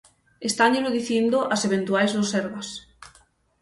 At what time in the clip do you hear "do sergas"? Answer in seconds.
2.13-2.67